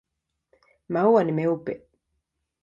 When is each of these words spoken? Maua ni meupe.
Maua 0.91 1.21
ni 1.23 1.31
meupe. 1.37 1.71